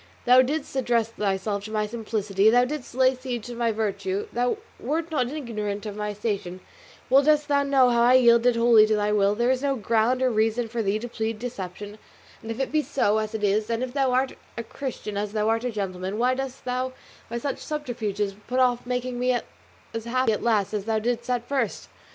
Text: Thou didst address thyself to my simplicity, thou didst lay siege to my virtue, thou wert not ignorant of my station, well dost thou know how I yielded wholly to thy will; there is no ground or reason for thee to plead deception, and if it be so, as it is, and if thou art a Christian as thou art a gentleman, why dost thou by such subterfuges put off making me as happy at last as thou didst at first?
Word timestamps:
Thou 0.25 0.41
didst 0.41 0.75
address 0.75 1.09
thyself 1.09 1.65
to 1.65 1.71
my 1.71 1.85
simplicity, 1.85 2.49
thou 2.49 2.65
didst 2.65 2.95
lay 2.95 3.13
siege 3.13 3.45
to 3.45 3.53
my 3.53 3.71
virtue, 3.71 4.27
thou 4.33 4.57
wert 4.79 5.11
not 5.11 5.29
ignorant 5.31 5.85
of 5.85 5.95
my 5.95 6.11
station, 6.11 6.59
well 7.07 7.21
dost 7.21 7.47
thou 7.47 7.61
know 7.61 7.91
how 7.91 8.01
I 8.01 8.13
yielded 8.15 8.55
wholly 8.55 8.87
to 8.87 8.95
thy 8.95 9.11
will; 9.11 9.35
there 9.35 9.51
is 9.51 9.61
no 9.61 9.75
ground 9.75 10.23
or 10.23 10.31
reason 10.31 10.67
for 10.67 10.81
thee 10.81 10.97
to 10.97 11.07
plead 11.07 11.37
deception, 11.37 11.99
and 12.41 12.49
if 12.49 12.59
it 12.59 12.71
be 12.71 12.81
so, 12.81 13.19
as 13.19 13.35
it 13.35 13.43
is, 13.43 13.69
and 13.69 13.83
if 13.83 13.93
thou 13.93 14.11
art 14.11 14.33
a 14.57 14.63
Christian 14.63 15.17
as 15.17 15.33
thou 15.33 15.47
art 15.49 15.65
a 15.65 15.69
gentleman, 15.71 16.17
why 16.17 16.33
dost 16.33 16.65
thou 16.65 16.93
by 17.29 17.37
such 17.37 17.59
subterfuges 17.59 18.33
put 18.47 18.57
off 18.59 18.87
making 18.87 19.19
me 19.19 19.37
as 19.93 20.05
happy 20.05 20.31
at 20.31 20.41
last 20.41 20.73
as 20.73 20.85
thou 20.85 20.97
didst 20.97 21.29
at 21.29 21.47
first? 21.47 21.89